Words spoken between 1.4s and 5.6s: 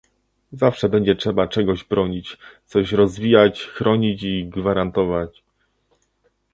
czegoś bronić, coś rozwijać, chronić i gwarantować